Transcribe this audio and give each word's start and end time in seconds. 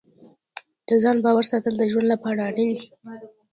د 0.87 0.89
ځان 1.03 1.17
باور 1.25 1.45
ساتل 1.51 1.73
د 1.77 1.83
ژوند 1.91 2.07
لپاره 2.13 2.39
اړین 2.49 2.69
دي. 2.77 2.85